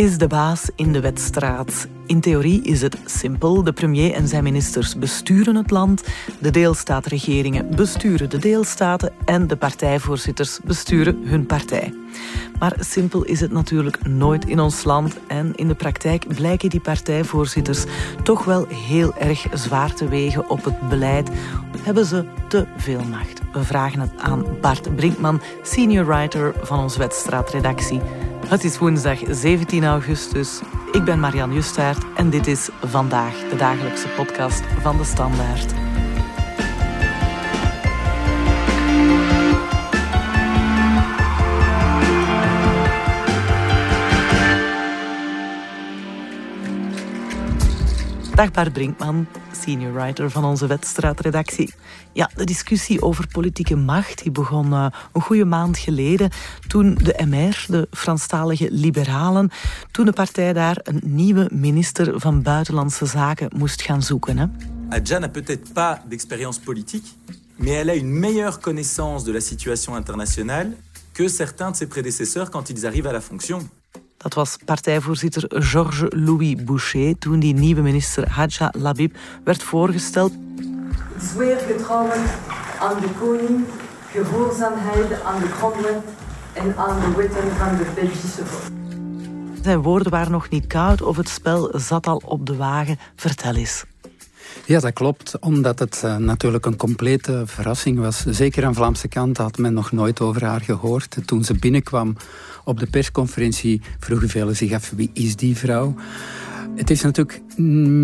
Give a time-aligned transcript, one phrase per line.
[0.00, 1.88] is de baas in de wedstraat.
[2.10, 3.62] In theorie is het simpel.
[3.62, 6.04] De premier en zijn ministers besturen het land.
[6.38, 9.12] De deelstaatregeringen besturen de deelstaten.
[9.24, 11.94] En de partijvoorzitters besturen hun partij.
[12.58, 15.18] Maar simpel is het natuurlijk nooit in ons land.
[15.26, 17.84] En in de praktijk blijken die partijvoorzitters
[18.22, 21.30] toch wel heel erg zwaar te wegen op het beleid.
[21.80, 23.40] Hebben ze te veel macht?
[23.52, 28.00] We vragen het aan Bart Brinkman, senior writer van onze wedstraatredactie.
[28.46, 30.60] Het is woensdag 17 augustus.
[30.92, 35.89] Ik ben Marian Justaert en dit is Vandaag, de dagelijkse podcast van De Standaard.
[48.40, 51.74] Dag Brinkman, senior writer van onze wedstraatredactie.
[52.12, 56.30] Ja, de discussie over politieke macht die begon uh, een goede maand geleden
[56.68, 59.50] toen de MR, de Franstalige Liberalen,
[59.90, 64.38] toen de partij daar een nieuwe minister van Buitenlandse Zaken moest gaan zoeken.
[64.38, 64.46] Hè?
[64.88, 67.06] Adja n'a peut-être pas d'expérience politique,
[67.56, 70.76] mais elle a une meilleure connaissance de la situation internationale
[71.12, 73.68] que certains de ses prédécesseurs quand ils arrivent à la fonction.
[74.22, 80.32] Dat was partijvoorzitter Georges-Louis Boucher toen die nieuwe minister Hadja Labib werd voorgesteld.
[81.18, 82.22] Zweer getrouwen
[82.80, 83.64] aan de koning,
[84.10, 86.02] gehoorzaamheid aan de grondwet
[86.52, 88.78] en aan de wetten van de Belgische volk.
[89.62, 92.98] Zijn woorden waren nog niet koud of het spel zat al op de wagen.
[93.16, 93.84] Vertel eens.
[94.70, 95.38] Ja, dat klopt.
[95.38, 98.24] Omdat het uh, natuurlijk een complete verrassing was.
[98.26, 101.16] Zeker aan Vlaamse kant had men nog nooit over haar gehoord.
[101.26, 102.16] Toen ze binnenkwam
[102.64, 105.94] op de persconferentie vroegen velen zich af wie is die vrouw.
[106.80, 107.40] Het is natuurlijk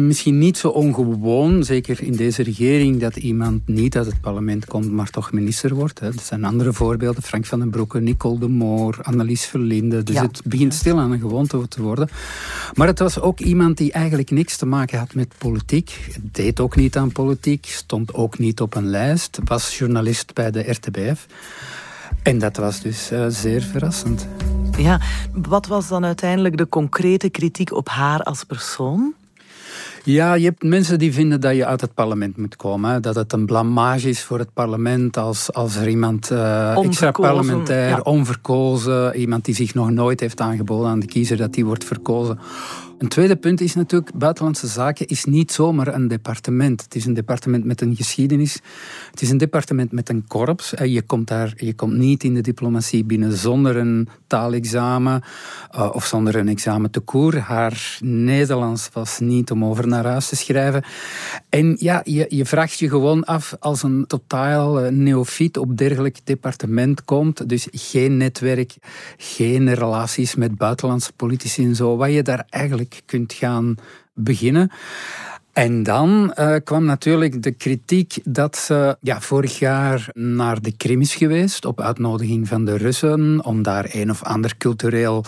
[0.06, 4.91] misschien niet zo ongewoon, zeker in deze regering, dat iemand niet uit het parlement komt,
[4.91, 6.00] maar toch minister wordt.
[6.00, 7.22] Er zijn andere voorbeelden.
[7.22, 10.02] Frank van den Broeke, Nicole de Moor, Annelies Verlinde.
[10.02, 12.08] Dus het begint stil aan een gewoonte te worden.
[12.74, 16.17] Maar het was ook iemand die eigenlijk niks te maken had met politiek.
[16.22, 19.39] Deed ook niet aan politiek, stond ook niet op een lijst.
[19.45, 21.27] Was journalist bij de RTBF.
[22.27, 24.27] En dat was dus uh, zeer verrassend.
[24.79, 25.01] Ja,
[25.33, 29.14] wat was dan uiteindelijk de concrete kritiek op haar als persoon?
[30.05, 33.03] Ja, je hebt mensen die vinden dat je uit het parlement moet komen.
[33.03, 37.89] Dat het een blamage is voor het parlement als, als er iemand uh, extra parlementair,
[37.89, 38.01] ja.
[38.01, 42.39] onverkozen, iemand die zich nog nooit heeft aangeboden aan de kiezer, dat die wordt verkozen
[42.98, 46.83] een tweede punt is natuurlijk, buitenlandse zaken is niet zomaar een departement.
[46.83, 48.61] Het is een departement met een geschiedenis.
[49.11, 50.74] Het is een departement met een korps.
[50.84, 55.23] Je komt, daar, je komt niet in de diplomatie binnen zonder een taalexamen
[55.74, 57.39] uh, of zonder een examen te koer.
[57.39, 60.84] Haar Nederlands was niet om over naar huis te schrijven.
[61.48, 66.18] En ja, je, je vraagt je gewoon af als een totaal uh, neofiet op dergelijk
[66.24, 67.48] departement komt.
[67.48, 68.77] Dus geen netwerk,
[69.17, 71.96] geen relaties met buitenlandse politici en zo.
[71.96, 73.74] Wat je daar eigenlijk kunt gaan
[74.14, 74.70] beginnen.
[75.52, 81.01] En dan uh, kwam natuurlijk de kritiek dat ze ja, vorig jaar naar de Krim
[81.01, 85.25] is geweest op uitnodiging van de Russen om daar een of ander cultureel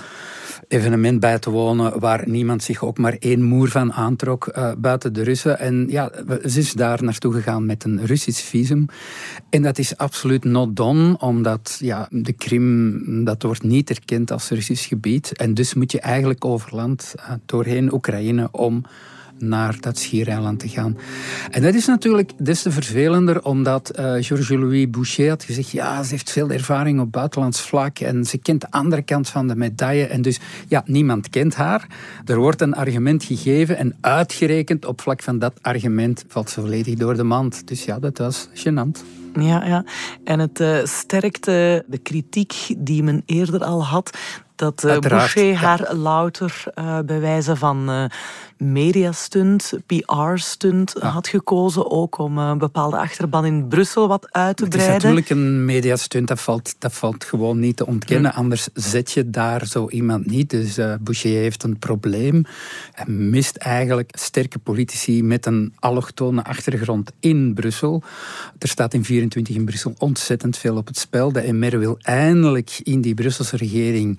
[0.69, 5.13] evenement bij te wonen waar niemand zich ook maar één moer van aantrok uh, buiten
[5.13, 5.59] de Russen.
[5.59, 6.11] En ja,
[6.45, 8.87] ze is daar naartoe gegaan met een Russisch visum.
[9.51, 14.49] En dat is absoluut not done, omdat ja, de Krim, dat wordt niet erkend als
[14.49, 15.33] Russisch gebied.
[15.33, 18.85] En dus moet je eigenlijk over land uh, doorheen Oekraïne om
[19.38, 20.99] naar dat schiereiland te gaan.
[21.50, 26.10] En dat is natuurlijk des te vervelender, omdat uh, Georges-Louis Boucher had gezegd, ja, ze
[26.10, 30.06] heeft veel ervaring op buitenlands vlak en ze kent de andere kant van de medaille.
[30.06, 31.87] En dus, ja, niemand kent haar.
[32.25, 36.94] Er wordt een argument gegeven en uitgerekend op vlak van dat argument valt ze volledig
[36.94, 37.66] door de mand.
[37.69, 39.05] Dus ja, dat was gênant.
[39.34, 39.84] Ja, ja.
[40.25, 44.19] En het uh, sterkte de kritiek die men eerder al had,
[44.59, 48.05] dat uh, Boucher haar louter uh, bij wijze van uh,
[48.57, 51.09] mediastunt, PR-stunt ja.
[51.09, 51.91] had gekozen.
[51.91, 54.93] Ook om een bepaalde achterban in Brussel wat uit te breiden.
[54.93, 58.35] Het is natuurlijk een mediastunt, dat valt, dat valt gewoon niet te ontkennen.
[58.35, 60.50] Anders zet je daar zo iemand niet.
[60.50, 62.44] Dus Boucher heeft een probleem.
[62.93, 68.03] Hij mist eigenlijk sterke politici met een allochtone achtergrond in Brussel.
[68.59, 71.32] Er staat in 24 in Brussel ontzettend veel op het spel.
[71.32, 74.19] De MR wil eindelijk in die Brusselse regering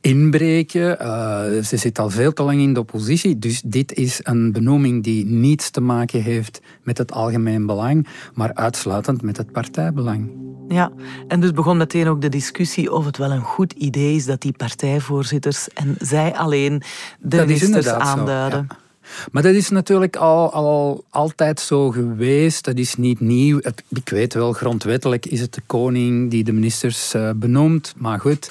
[0.00, 0.96] inbreken.
[1.00, 3.38] Uh, ze zit al veel te lang in de oppositie.
[3.38, 8.54] Dus dit is een benoeming die niets te maken heeft met het algemeen belang, maar
[8.54, 10.30] uitsluitend met het partijbelang.
[10.68, 10.92] Ja,
[11.28, 14.40] en dus begon meteen ook de discussie of het wel een goed idee is dat
[14.40, 16.82] die partijvoorzitters en zij alleen
[17.18, 18.66] de dat ministers aanduiden.
[18.68, 18.88] Zo, ja.
[19.32, 22.64] Maar dat is natuurlijk al, al altijd zo geweest.
[22.64, 23.58] Dat is niet nieuw.
[23.60, 27.94] Het, ik weet wel, grondwettelijk is het de koning die de ministers uh, benoemt.
[27.96, 28.50] Maar goed,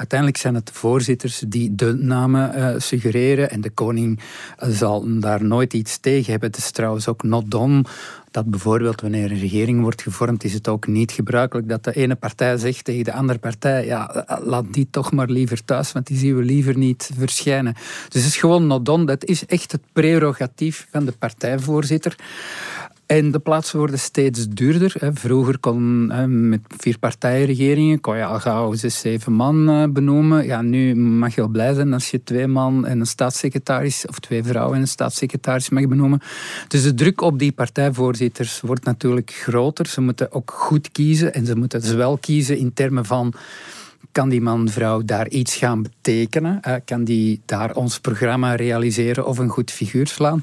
[0.00, 3.50] uiteindelijk zijn het de voorzitters die de namen uh, suggereren.
[3.50, 4.20] En de koning
[4.58, 6.48] zal daar nooit iets tegen hebben.
[6.50, 7.84] Het is trouwens ook not done
[8.30, 12.14] dat bijvoorbeeld wanneer een regering wordt gevormd, is het ook niet gebruikelijk dat de ene
[12.14, 16.18] partij zegt tegen de andere partij, ja, laat die toch maar liever thuis, want die
[16.18, 17.74] zien we liever niet verschijnen.
[18.08, 19.04] Dus het is gewoon not done.
[19.04, 22.16] Dat is echt het prerogatief van de partijvoorzitter.
[23.10, 24.94] En de plaatsen worden steeds duurder.
[25.12, 26.06] Vroeger kon
[26.48, 30.46] met vier partijenregeringen kon je al gauw zes, zeven man eh, benoemen.
[30.46, 34.18] Ja, nu mag je wel blij zijn als je twee man en een staatssecretaris, of
[34.18, 36.20] twee vrouwen en een staatssecretaris mag benoemen.
[36.68, 39.86] Dus de druk op die partijvoorzitters wordt natuurlijk groter.
[39.86, 43.34] Ze moeten ook goed kiezen en ze moeten zowel kiezen in termen van
[44.12, 46.60] kan die man, vrouw daar iets gaan betekenen?
[46.84, 50.42] kan die daar ons programma realiseren of een goed figuur slaan?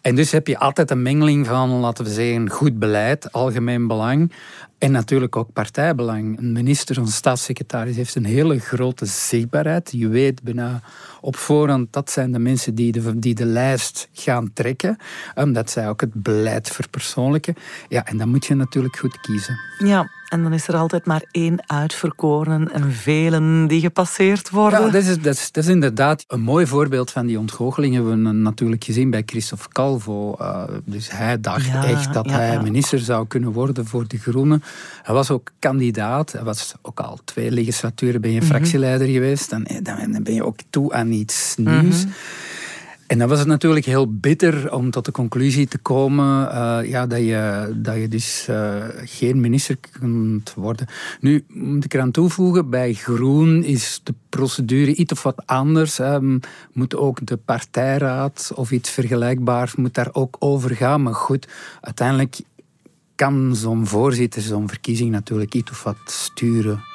[0.00, 4.32] En dus heb je altijd een mengeling van, laten we zeggen, goed beleid, algemeen belang,
[4.78, 6.38] en natuurlijk ook partijbelang.
[6.38, 9.92] Een minister, een staatssecretaris heeft een hele grote zichtbaarheid.
[9.92, 10.80] Je weet bijna
[11.20, 14.96] op voorhand, dat zijn de mensen die de, die de lijst gaan trekken.
[15.34, 17.54] Omdat zij ook het beleid verpersoonlijken.
[17.88, 19.58] Ja, en dan moet je natuurlijk goed kiezen.
[19.78, 24.80] Ja, en dan is er altijd maar één uitverkorenen en velen die gepasseerd worden.
[24.80, 27.94] Ja, dat is, dat, is, dat is inderdaad een mooi voorbeeld van die ontgoocheling.
[27.94, 30.36] Hebben we natuurlijk gezien bij Christophe Calvo.
[30.40, 34.62] Uh, dus hij dacht echt dat hij minister zou kunnen worden voor de Groenen.
[35.02, 36.32] Hij was ook kandidaat.
[36.32, 38.46] Hij was ook al twee legislaturen ben je mhm.
[38.46, 39.50] fractieleider geweest.
[39.50, 42.04] Dan, dan ben je ook toe aan iets nieuws.
[42.04, 42.12] Mhm.
[43.08, 47.06] En dan was het natuurlijk heel bitter om tot de conclusie te komen uh, ja,
[47.06, 50.86] dat, je, dat je dus uh, geen minister kunt worden.
[51.20, 56.00] Nu moet ik eraan toevoegen, bij Groen is de procedure iets of wat anders.
[56.72, 61.02] Moet ook de partijraad of iets vergelijkbaars moet daar ook over gaan.
[61.02, 61.48] Maar goed,
[61.80, 62.40] uiteindelijk
[63.14, 66.87] kan zo'n voorzitter zo'n verkiezing natuurlijk iets of wat sturen.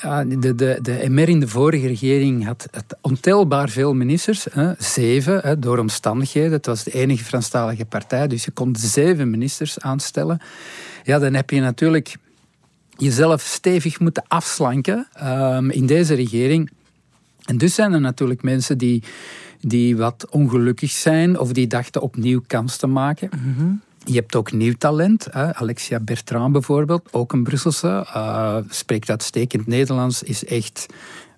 [0.00, 2.68] Ja, de, de, de MR in de vorige regering had
[3.00, 4.46] ontelbaar veel ministers.
[4.50, 6.52] Hè, zeven, hè, door omstandigheden.
[6.52, 10.40] Het was de enige Franstalige partij, dus je kon zeven ministers aanstellen.
[11.04, 12.16] Ja, dan heb je natuurlijk
[12.96, 16.70] jezelf stevig moeten afslanken um, in deze regering.
[17.44, 19.02] En dus zijn er natuurlijk mensen die,
[19.60, 23.30] die wat ongelukkig zijn of die dachten opnieuw kans te maken.
[23.36, 25.26] Mm je hebt ook nieuw talent.
[25.30, 25.54] Hè?
[25.54, 28.06] Alexia Bertrand bijvoorbeeld, ook een Brusselse.
[28.14, 30.86] Uh, spreekt uitstekend Nederlands, is echt...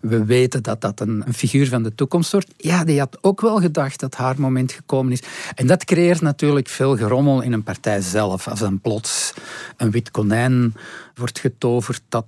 [0.00, 2.52] We weten dat dat een, figuur van de toekomst wordt.
[2.56, 5.22] Ja, die had ook wel gedacht dat haar moment gekomen is.
[5.54, 8.48] En dat creëert natuurlijk veel gerommel in een partij zelf.
[8.48, 9.32] Als dan plots
[9.76, 10.74] een wit konijn
[11.14, 12.26] wordt getoverd dat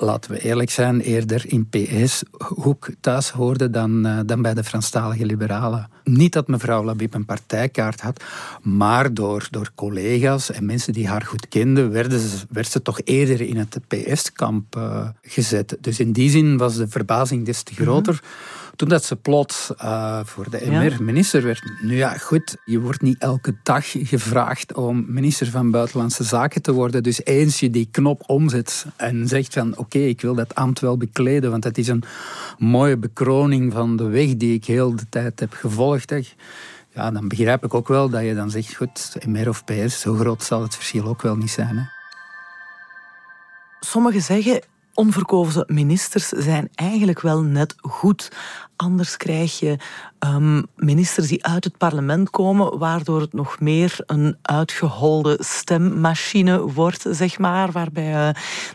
[0.00, 5.26] laten we eerlijk zijn, eerder in PS-hoek thuis hoorde dan, uh, dan bij de Franstalige
[5.26, 5.88] liberalen.
[6.04, 8.24] Niet dat mevrouw Labib een partijkaart had,
[8.62, 13.00] maar door, door collega's en mensen die haar goed kenden, werden ze, werd ze toch
[13.04, 15.76] eerder in het PS-kamp uh, gezet.
[15.80, 18.20] Dus in die zin was de verbazing des te groter.
[18.22, 21.62] Mhm toen dat ze plots uh, voor de MR minister werd.
[21.82, 26.72] Nu ja, goed, je wordt niet elke dag gevraagd om minister van Buitenlandse Zaken te
[26.72, 27.02] worden.
[27.02, 30.96] Dus eens je die knop omzet en zegt van oké, ik wil dat ambt wel
[30.96, 32.02] bekleden, want het is een
[32.58, 36.14] mooie bekroning van de weg die ik heel de tijd heb gevolgd.
[36.94, 40.14] Ja, dan begrijp ik ook wel dat je dan zegt, goed, MR of PS, zo
[40.14, 41.76] groot zal het verschil ook wel niet zijn.
[41.76, 41.84] Hè?
[43.80, 44.60] Sommigen zeggen,
[45.00, 48.30] onverkozen ministers zijn eigenlijk wel net goed.
[48.76, 49.76] Anders krijg je
[50.26, 57.04] um, ministers die uit het parlement komen, waardoor het nog meer een uitgeholde stemmachine wordt,
[57.10, 58.28] zeg maar, waarbij uh,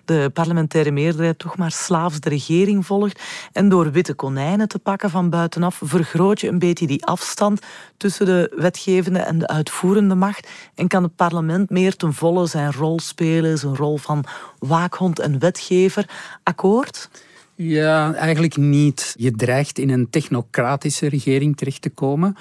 [0.05, 3.21] de parlementaire meerderheid toch maar slaafs de regering volgt.
[3.51, 7.61] En door witte konijnen te pakken van buitenaf, vergroot je een beetje die afstand
[7.97, 12.73] tussen de wetgevende en de uitvoerende macht en kan het parlement meer ten volle zijn
[12.73, 14.23] rol spelen, zijn rol van
[14.59, 16.09] waakhond en wetgever.
[16.43, 17.09] Akkoord?
[17.57, 19.15] Ja, eigenlijk niet.
[19.17, 22.35] Je dreigt in een technocratische regering terecht te komen.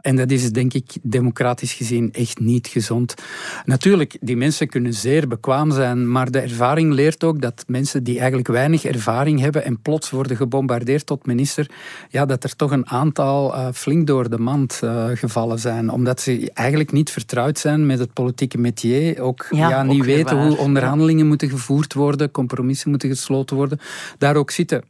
[0.00, 3.14] En dat is denk ik democratisch gezien echt niet gezond.
[3.64, 8.18] Natuurlijk, die mensen kunnen zeer bekwaam zijn, maar de ervaring leert ook dat mensen die
[8.18, 11.70] eigenlijk weinig ervaring hebben en plots worden gebombardeerd tot minister,
[12.08, 15.90] ja, dat er toch een aantal uh, flink door de mand uh, gevallen zijn.
[15.90, 19.20] Omdat ze eigenlijk niet vertrouwd zijn met het politieke métier.
[19.20, 23.78] Ook, ja, niet weten hoe onderhandelingen moeten gevoerd worden, compromissen moeten gesloten worden.
[24.18, 24.84] Daar ook zitten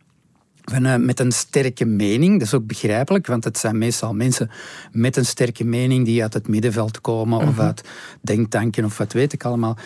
[0.99, 2.39] met een sterke mening.
[2.39, 4.51] Dat is ook begrijpelijk, want het zijn meestal mensen
[4.93, 7.61] met een sterke mening die uit het middenveld komen of mhm.
[7.61, 7.89] uit
[8.21, 9.77] denktanken of wat weet ik allemaal.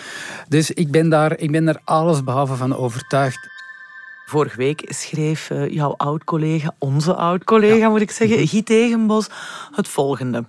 [0.49, 3.53] Dus ik ben daar, ik ben daar alles behalve van overtuigd.
[4.27, 8.47] Vorige week schreef eh, jouw oud-collega, onze oud-collega moet ik zeggen, mhm.
[8.47, 9.29] Guy Tegenbos,
[9.73, 10.45] het volgende.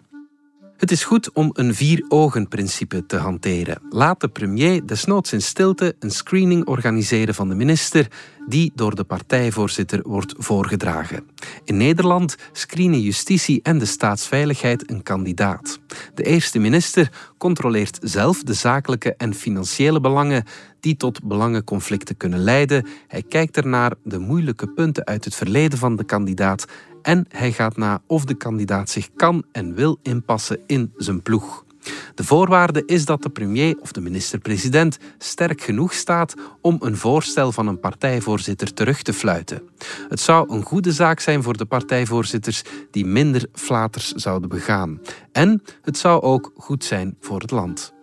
[0.77, 3.81] Het is goed om een vier-ogen-principe te hanteren.
[3.89, 8.07] Laat de premier desnoods in stilte een screening organiseren van de minister
[8.47, 11.27] die door de partijvoorzitter wordt voorgedragen.
[11.63, 15.79] In Nederland screenen justitie en de staatsveiligheid een kandidaat.
[16.13, 20.43] De eerste minister controleert zelf de zakelijke en financiële belangen
[20.79, 22.87] die tot belangenconflicten kunnen leiden.
[23.07, 26.65] Hij kijkt ernaar de moeilijke punten uit het verleden van de kandidaat
[27.05, 31.63] en hij gaat na of de kandidaat zich kan en wil inpassen in zijn ploeg.
[32.15, 37.51] De voorwaarde is dat de premier of de minister-president sterk genoeg staat om een voorstel
[37.51, 39.61] van een partijvoorzitter terug te fluiten.
[40.09, 45.01] Het zou een goede zaak zijn voor de partijvoorzitters die minder flaters zouden begaan.
[45.31, 47.93] En het zou ook goed zijn voor het land.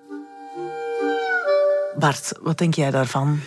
[1.98, 3.40] Bart, wat denk jij daarvan?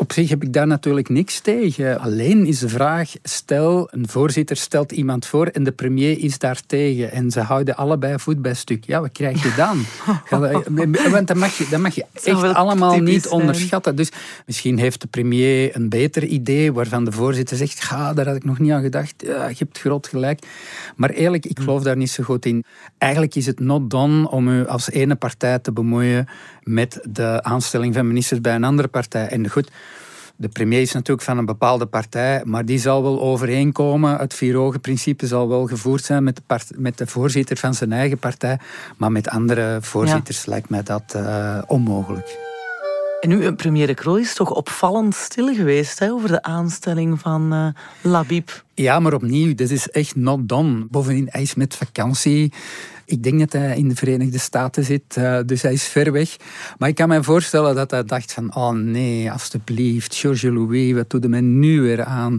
[0.00, 2.00] Op zich heb ik daar natuurlijk niks tegen.
[2.00, 6.60] Alleen is de vraag, stel een voorzitter stelt iemand voor en de premier is daar
[6.66, 8.84] tegen en ze houden allebei voet bij stuk.
[8.84, 9.84] Ja, wat krijg je dan?
[11.12, 13.96] Want dat mag je, dat mag je echt allemaal niet onderschatten.
[13.96, 14.10] Dus
[14.46, 18.44] misschien heeft de premier een beter idee waarvan de voorzitter zegt, ga, daar had ik
[18.44, 19.14] nog niet aan gedacht.
[19.16, 20.46] Ja, je hebt groot gelijk.
[20.96, 22.64] Maar eerlijk, ik geloof daar niet zo goed in.
[22.98, 26.28] Eigenlijk is het not done om u als ene partij te bemoeien
[26.62, 29.26] met de aanstelling van ministers bij een andere partij.
[29.26, 29.70] En goed,
[30.40, 34.16] de premier is natuurlijk van een bepaalde partij, maar die zal wel overeenkomen.
[34.16, 38.58] Het vier-ogen-principe zal wel gevoerd zijn met de, met de, voorzitter van zijn eigen partij.
[38.96, 42.38] Maar met andere voorzitters lijkt mij dat uh, onmogelijk.
[43.20, 47.54] En nu, premier de Croo is toch opvallend stil geweest hè, over de aanstelling van
[47.54, 47.68] uh,
[48.00, 48.64] Labib.
[48.74, 50.86] Ja, maar opnieuw, dit is echt not done.
[50.90, 52.52] Bovendien, hij is met vakantie.
[53.10, 56.36] Ik denk dat hij in de Verenigde Staten zit, uh, dus hij is ver weg.
[56.78, 61.10] Maar ik kan me voorstellen dat hij dacht van, oh nee, alstublieft, Georges Louis, wat
[61.10, 62.38] doet hij nu weer aan?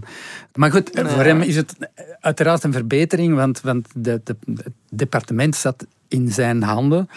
[0.54, 1.76] Maar goed, voor hem is het
[2.20, 7.10] uiteraard een verbetering, want, want de, de, het departement zat in zijn handen.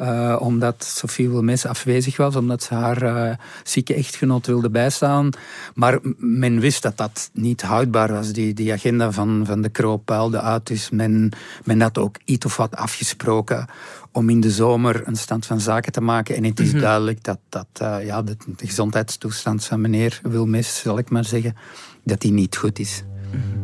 [0.00, 5.30] Uh, omdat Sophie Wilmes afwezig was, omdat ze haar uh, zieke echtgenoot wilde bijstaan.
[5.74, 8.32] Maar men wist dat dat niet houdbaar was.
[8.32, 10.66] Die, die agenda van, van de Kroop puilde uit.
[10.66, 11.32] Dus men,
[11.64, 13.68] men had ook iets of wat afgesproken
[14.12, 16.36] om in de zomer een stand van zaken te maken.
[16.36, 16.80] En het is mhm.
[16.80, 21.56] duidelijk dat, dat uh, ja, de, de, gezondheidstoestand van meneer Wilmes, zal ik maar zeggen,
[22.04, 23.02] dat die niet goed is.
[23.32, 23.60] Mhm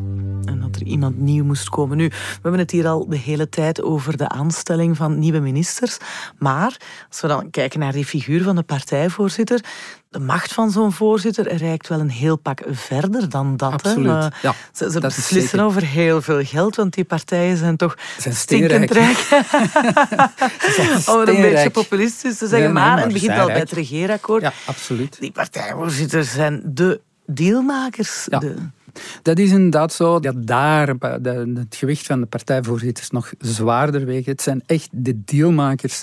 [0.46, 1.96] en dat er iemand nieuw moest komen.
[1.96, 5.96] Nu, we hebben het hier al de hele tijd over de aanstelling van nieuwe ministers.
[6.38, 6.76] Maar
[7.08, 9.60] als we dan kijken naar die figuur van de partijvoorzitter,
[10.08, 13.72] de macht van zo'n voorzitter reikt wel een heel pak verder dan dat.
[13.72, 14.06] Absoluut.
[14.06, 14.28] Hè?
[14.42, 18.90] Ja, ze, ze beslissen over heel veel geld, want die partijen zijn toch zijn stinkend
[18.90, 19.18] rijk.
[21.12, 22.72] Om het een beetje populistisch te zeggen.
[22.72, 24.42] maar, het begint al bij het regeerakkoord.
[24.42, 25.20] Ja, absoluut.
[25.20, 28.26] Die partijvoorzitters zijn de deelmakers.
[28.30, 28.38] Ja.
[28.38, 28.54] De...
[29.22, 34.26] Dat is inderdaad zo dat daar het gewicht van de partijvoorzitters nog zwaarder weegt.
[34.26, 36.02] Het zijn echt de dealmakers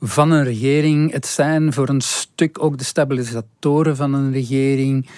[0.00, 1.12] van een regering.
[1.12, 5.08] Het zijn voor een stuk ook de stabilisatoren van een regering.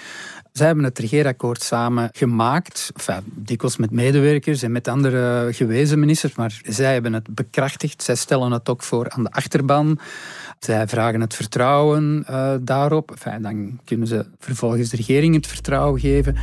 [0.53, 6.35] Zij hebben het regeerakkoord samen gemaakt, enfin, dikwijls met medewerkers en met andere gewezen ministers,
[6.35, 8.03] maar zij hebben het bekrachtigd.
[8.03, 9.99] Zij stellen het ook voor aan de achterban.
[10.59, 13.13] Zij vragen het vertrouwen uh, daarop.
[13.41, 16.35] Dan kunnen ze vervolgens de regering het vertrouwen geven.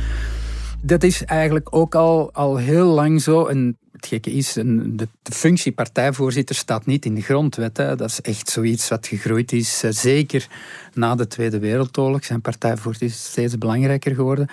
[0.81, 3.45] Dat is eigenlijk ook al, al heel lang zo.
[3.45, 7.77] En het gekke is, de, de functie partijvoorzitter staat niet in de grondwet.
[7.77, 7.95] Hè.
[7.95, 9.83] Dat is echt zoiets wat gegroeid is.
[9.83, 10.47] Eh, zeker
[10.93, 14.47] na de Tweede Wereldoorlog zijn partijvoorzitters steeds belangrijker geworden.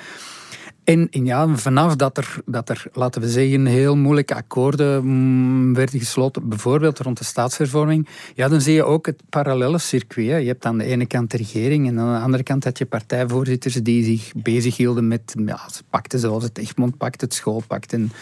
[0.85, 5.99] En, ja, vanaf dat er, dat er, laten we zeggen, heel moeilijke akkoorden mm, werden
[5.99, 10.43] gesloten, bijvoorbeeld rond de staatshervorming, ja, dan zie je ook het parallele circuit.
[10.43, 12.87] Je hebt aan de ene kant de regering en aan de andere kant had je
[12.87, 15.61] partijvoorzitters die zich bezighielden met ja,
[15.91, 18.13] pakten zoals het Egmondpact, het Schoolpact en,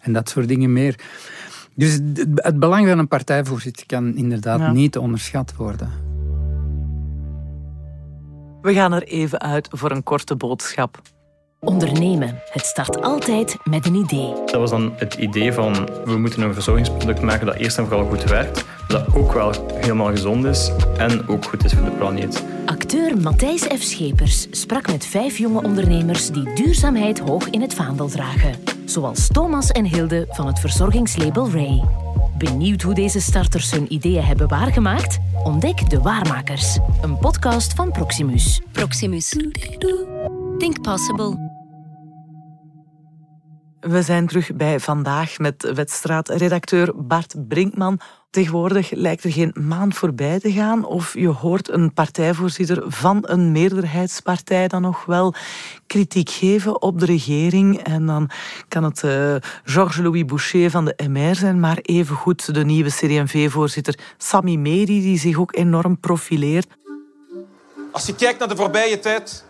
[0.00, 0.98] en dat soort dingen meer.
[1.74, 1.98] Dus
[2.34, 5.90] het belang van een partijvoorzitter kan inderdaad niet onderschat worden.
[8.60, 11.02] We gaan er even uit voor een korte boodschap.
[11.64, 12.40] Ondernemen.
[12.50, 14.32] Het start altijd met een idee.
[14.44, 18.06] Dat was dan het idee van we moeten een verzorgingsproduct maken dat eerst en vooral
[18.06, 22.44] goed werkt, dat ook wel helemaal gezond is en ook goed is voor de planeet.
[22.66, 23.82] Acteur Matthijs F.
[23.82, 28.54] Schepers sprak met vijf jonge ondernemers die duurzaamheid hoog in het vaandel dragen.
[28.84, 31.82] Zoals Thomas en Hilde van het verzorgingslabel Ray.
[32.38, 35.18] Benieuwd hoe deze starters hun ideeën hebben waargemaakt?
[35.44, 38.60] Ontdek De Waarmakers, een podcast van Proximus.
[38.72, 39.36] Proximus.
[40.58, 41.51] Think possible.
[43.82, 48.00] We zijn terug bij vandaag met wedstraatredacteur Bart Brinkman.
[48.30, 53.52] Tegenwoordig lijkt er geen maand voorbij te gaan of je hoort een partijvoorzitter van een
[53.52, 55.34] meerderheidspartij dan nog wel
[55.86, 57.78] kritiek geven op de regering.
[57.82, 58.30] En dan
[58.68, 59.34] kan het uh,
[59.64, 65.38] Georges-Louis Boucher van de MR zijn, maar evengoed de nieuwe CD&V-voorzitter Sami Meri, die zich
[65.38, 66.66] ook enorm profileert.
[67.92, 69.44] Als je kijkt naar de voorbije tijd,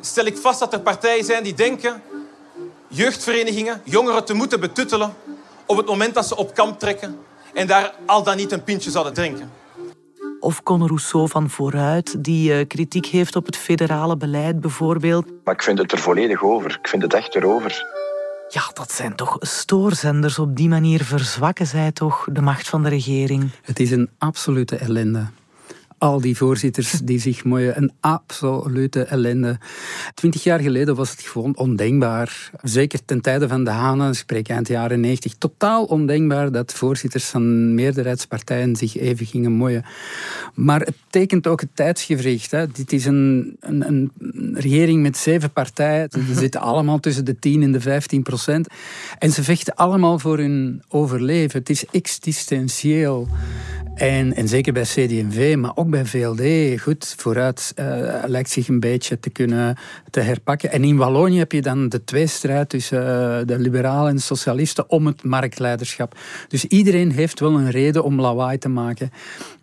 [0.00, 2.02] stel ik vast dat er partijen zijn die denken
[2.88, 5.14] jeugdverenigingen jongeren te moeten betuttelen
[5.66, 7.18] op het moment dat ze op kamp trekken
[7.54, 9.50] en daar al dan niet een pintje zouden drinken.
[10.40, 15.26] Of Conor Rousseau van Vooruit, die uh, kritiek heeft op het federale beleid bijvoorbeeld.
[15.44, 16.78] Maar ik vind het er volledig over.
[16.82, 17.84] Ik vind het echt erover.
[18.48, 20.38] Ja, dat zijn toch stoorzenders.
[20.38, 23.50] Op die manier verzwakken zij toch de macht van de regering.
[23.62, 25.26] Het is een absolute ellende
[26.06, 27.76] al die voorzitters die zich mooien.
[27.76, 29.58] Een absolute ellende.
[30.14, 32.50] Twintig jaar geleden was het gewoon ondenkbaar.
[32.62, 35.34] Zeker ten tijde van de Hanen, spreek eind jaren 90.
[35.38, 39.84] Totaal ondenkbaar dat voorzitters van meerderheidspartijen zich even gingen mooien.
[40.54, 42.50] Maar het tekent ook het tijdsgevricht.
[42.50, 42.66] Hè.
[42.66, 44.10] Dit is een, een, een
[44.54, 46.08] regering met zeven partijen.
[46.10, 48.68] Ze zitten allemaal tussen de 10 en de 15 procent.
[49.18, 51.58] En ze vechten allemaal voor hun overleven.
[51.58, 53.28] Het is existentieel.
[53.96, 57.86] En, en zeker bij CD&V, maar ook bij VLD, goed, vooruit uh,
[58.26, 59.76] lijkt zich een beetje te kunnen
[60.10, 60.72] te herpakken.
[60.72, 65.06] En in Wallonië heb je dan de tweestrijd tussen uh, de liberalen en socialisten om
[65.06, 66.18] het marktleiderschap.
[66.48, 69.10] Dus iedereen heeft wel een reden om lawaai te maken.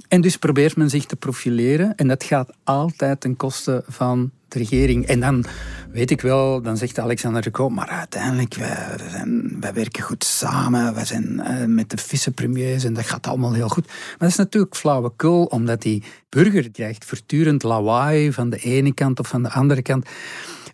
[0.08, 1.96] En dus probeert men zich te profileren.
[1.96, 5.06] En dat gaat altijd ten koste van de regering.
[5.06, 5.46] En dan
[5.92, 10.24] weet ik wel, dan zegt Alexander de Koop, maar uiteindelijk, wij, zijn, wij werken goed
[10.24, 13.88] samen, wij zijn uh, met de vicepremiers en dat gaat allemaal heel goed.
[13.88, 19.20] Maar dat is natuurlijk flauwekul, omdat die burger krijgt voortdurend lawaai van de ene kant
[19.20, 20.06] of van de andere kant.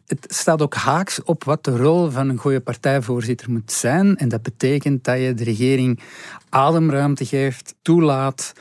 [0.07, 4.17] Het staat ook haaks op wat de rol van een goede partijvoorzitter moet zijn.
[4.17, 5.99] En dat betekent dat je de regering
[6.49, 8.53] ademruimte geeft, toelaat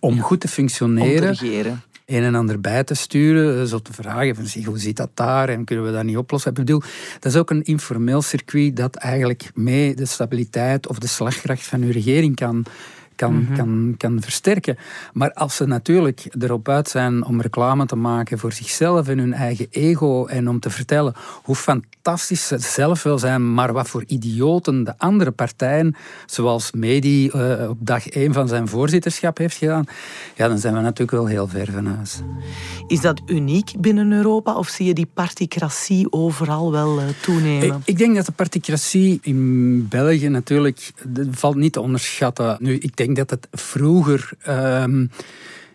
[0.00, 1.28] om goed te functioneren.
[1.28, 4.78] Om te regeren een en ander bij te sturen, zo te vragen van zeg, hoe
[4.78, 6.50] zit dat daar en kunnen we dat niet oplossen.
[6.50, 6.82] Ik bedoel,
[7.20, 11.82] dat is ook een informeel circuit dat eigenlijk mee de stabiliteit of de slagkracht van
[11.82, 12.64] uw regering kan
[13.18, 13.54] kan, mhm.
[13.54, 14.76] kan, kan versterken.
[15.12, 19.32] Maar als ze natuurlijk erop uit zijn om reclame te maken voor zichzelf en hun
[19.32, 24.04] eigen ego en om te vertellen hoe fantastisch ze zelf wel zijn, maar wat voor
[24.06, 29.84] idioten de andere partijen, zoals Medi uh, op dag één van zijn voorzitterschap heeft gedaan,
[30.36, 32.20] ja, dan zijn we natuurlijk wel heel ver van huis.
[32.86, 37.66] Is dat uniek binnen Europa of zie je die particratie overal wel uh, toenemen?
[37.66, 40.92] Ik, ik, denk dat de particratie in België natuurlijk
[41.30, 42.56] valt niet te onderschatten.
[42.60, 45.06] Nu, ik denk denk dat het vroeger ehm,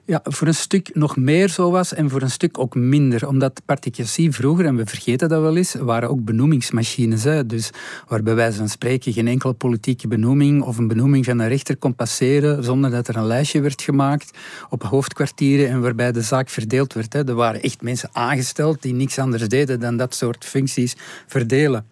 [0.06, 3.28] ja, voor een stuk nog meer zo was en voor een stuk ook minder.
[3.28, 7.24] Omdat particratie vroeger, en we vergeten dat wel eens, waren ook benoemingsmachines.
[7.24, 7.46] Hè.
[7.46, 7.70] Dus
[8.08, 11.78] waar bij wijze van spreken geen enkele politieke benoeming of een benoeming van een rechter
[11.78, 14.38] kon passeren zonder dat er een lijstje werd gemaakt
[14.70, 17.14] op hoofdkwartieren en waarbij de zaak verdeeld werd.
[17.14, 17.28] Hè.
[17.28, 20.96] Er waren echt mensen aangesteld die niks anders deden dan dat soort functies
[21.28, 21.86] verdelen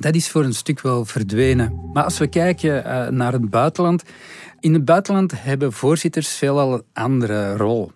[0.00, 1.90] dat is voor een stuk wel verdwenen.
[1.92, 4.02] Maar als we kijken uh, naar het buitenland.
[4.60, 7.92] In het buitenland hebben voorzitters veelal een andere rol.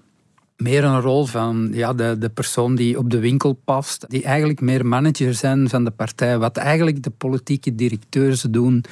[0.56, 4.60] Meer een rol van ja, de, de persoon die op de winkel past, die eigenlijk
[4.60, 6.38] meer manager zijn van de partij.
[6.38, 8.84] Wat eigenlijk de politieke directeurs doen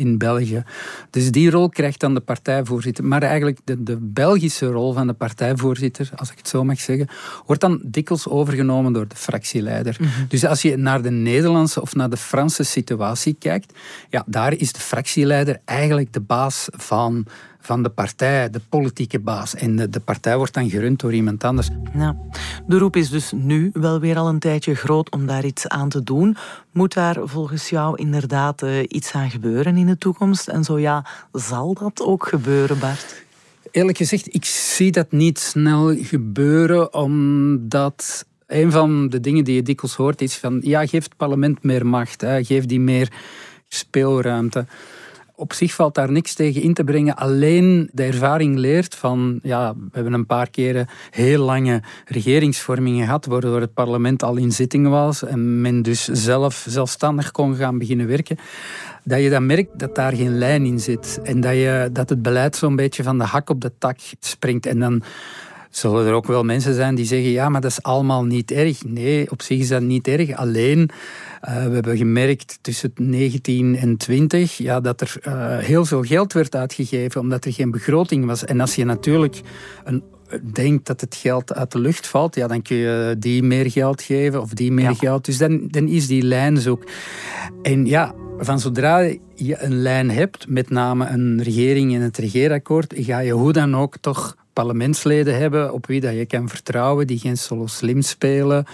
[0.00, 0.62] in België.
[1.10, 3.04] Dus die rol krijgt dan de partijvoorzitter.
[3.04, 7.08] Maar eigenlijk de, de Belgische rol van de partijvoorzitter, als ik het zo mag zeggen,
[7.46, 9.96] wordt dan dikwijls overgenomen door de fractieleider.
[10.00, 10.10] Mhm.
[10.28, 14.72] Dus als je naar de Nederlandse of naar de Franse situatie kijkt, ja, daar is
[14.72, 17.26] de fractieleider eigenlijk de baas van
[17.60, 19.54] van de partij, de politieke baas.
[19.54, 21.68] En de, de, partij wordt dan gerund door iemand anders.
[21.94, 22.16] Ja.
[22.66, 25.88] De roep is dus nu wel weer al een tijdje groot om daar iets aan
[25.88, 26.36] te doen.
[26.72, 30.48] Moet daar volgens jou inderdaad uh, iets aan gebeuren in de toekomst?
[30.48, 33.24] En zo ja, zal dat ook gebeuren, Bart?
[33.70, 39.62] Eerlijk gezegd, ik zie dat niet snel gebeuren, omdat een van de dingen die je
[39.62, 43.12] dikwijls hoort is van ja, geef het parlement meer macht, hè, geef die meer
[43.68, 44.66] speelruimte
[45.40, 47.16] op zich valt daar niks tegen in te brengen.
[47.16, 53.26] Alleen de ervaring leert van, ja, we hebben een paar keren heel lange regeringsvormingen gehad,
[53.26, 58.06] waardoor het parlement al in zitting was en men dus zelf zelfstandig kon gaan beginnen
[58.06, 58.38] werken.
[59.04, 62.22] Dat je dan merkt dat daar geen lijn in zit en dat, je, dat het
[62.22, 64.66] beleid zo'n beetje van de hak op de tak springt.
[64.66, 65.02] En dan
[65.70, 68.84] zullen er ook wel mensen zijn die zeggen, ja, maar dat is allemaal niet erg.
[68.84, 70.36] Nee, op zich is dat niet erg.
[70.36, 70.90] Alleen
[71.48, 76.32] uh, we hebben gemerkt tussen 19 en 20 ja, dat er uh, heel veel geld
[76.32, 78.44] werd uitgegeven omdat er geen begroting was.
[78.44, 79.40] En als je natuurlijk
[79.84, 80.02] een
[80.52, 84.02] denkt dat het geld uit de lucht valt, ja, dan kun je die meer geld
[84.02, 85.24] geven of die meer geld.
[85.24, 86.84] Dus dan, dan is die lijn zoek.
[87.62, 88.98] En ja, van zodra
[89.34, 93.76] je een lijn hebt, met name een regering in het regeerakkoord, ga je hoe dan
[93.76, 98.64] ook toch parlementsleden hebben op wie dat je kan vertrouwen, die geen solo slim spelen,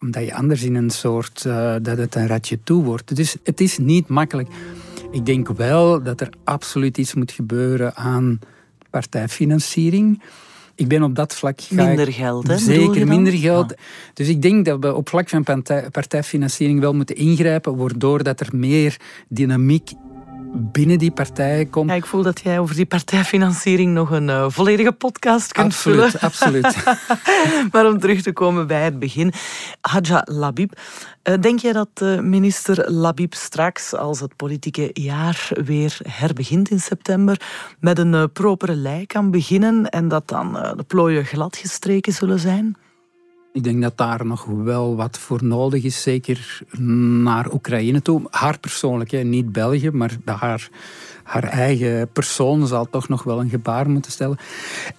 [0.00, 3.16] omdat je anders in een soort, uh, dat het een ratje toe wordt.
[3.16, 4.48] Dus het is niet makkelijk.
[5.10, 8.38] Ik denk wel dat er absoluut iets moet gebeuren aan
[8.90, 10.22] partijfinanciering.
[10.74, 11.60] Ik ben op dat vlak...
[11.70, 12.58] Minder geld, hè?
[12.58, 13.74] Zeker, minder geld.
[14.14, 18.48] Dus ik denk dat we op vlak van partijfinanciering wel moeten ingrijpen, waardoor dat er
[18.52, 18.96] meer
[19.28, 19.90] dynamiek
[20.56, 21.90] binnen die partijen komt.
[21.90, 26.10] Ja, ik voel dat jij over die partijfinanciering nog een uh, volledige podcast kunt absoluut,
[26.10, 26.20] vullen.
[26.20, 26.84] Absoluut,
[27.72, 29.32] maar om terug te komen bij het begin.
[29.80, 30.72] Hadja Labib,
[31.24, 36.80] uh, denk jij dat uh, minister Labib straks, als het politieke jaar weer herbegint in
[36.80, 37.40] september,
[37.80, 42.76] met een propere lei kan beginnen en dat dan de plooien gladgestreken zullen zijn?
[43.56, 48.22] Ik denk dat daar nog wel wat voor nodig is, zeker naar Oekraïne toe.
[48.30, 50.68] Haar persoonlijk, niet België, maar haar,
[51.22, 54.36] haar eigen persoon zal toch nog wel een gebaar moeten stellen.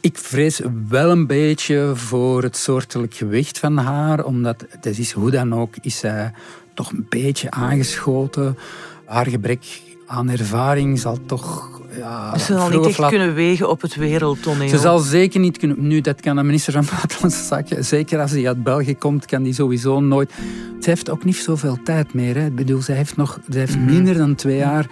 [0.01, 5.31] Ik vrees wel een beetje voor het soortelijk gewicht van haar, omdat het is hoe
[5.31, 6.33] dan ook, is zij
[6.73, 8.57] toch een beetje aangeschoten.
[9.05, 13.95] Haar gebrek aan ervaring zal toch ja, ze zal niet echt kunnen wegen op het
[13.95, 14.69] wereldtoneel.
[14.69, 15.87] Ze zal zeker niet kunnen...
[15.87, 17.85] Nu, dat kan de minister van Buitenlandse Zaken.
[17.85, 20.31] Zeker als hij uit België komt, kan die sowieso nooit...
[20.79, 22.35] Ze heeft ook niet zoveel tijd meer.
[22.35, 22.45] Hè.
[22.45, 23.85] Ik bedoel, ze heeft, nog, ze heeft mhm.
[23.85, 24.87] minder dan twee jaar.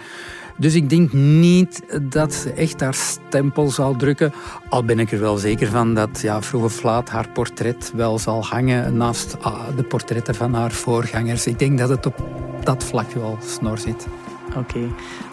[0.58, 4.32] Dus ik denk niet dat ze echt haar stempel zal drukken.
[4.68, 8.18] Al ben ik er wel zeker van dat ja, vroeg of laat haar portret wel
[8.18, 11.46] zal hangen naast ah, de portretten van haar voorgangers.
[11.46, 12.28] Ik denk dat het op
[12.62, 14.06] dat vlak wel snor zit.
[14.54, 14.88] Oké.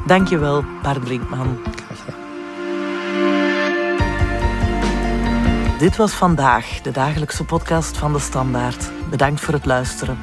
[0.06, 1.58] Dankjewel, Bart Brinkman.
[5.80, 8.92] Dit was vandaag de dagelijkse podcast van de Standaard.
[9.10, 10.18] Bedankt voor het luisteren.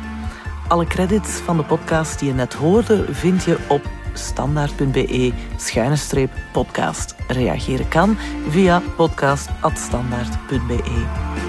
[0.68, 6.31] Alle credits van de podcast die je net hoorde vind je op standaard.be schuine streep
[6.53, 7.14] podcast.
[7.29, 8.16] Reageren kan
[8.48, 11.39] via podcast.standaard.be.